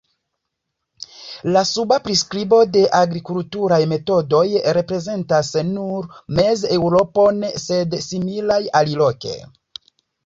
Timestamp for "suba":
1.71-1.99